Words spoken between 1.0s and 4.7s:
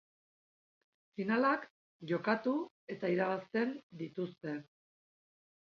Finalak jokatu eta irabazten dituzte.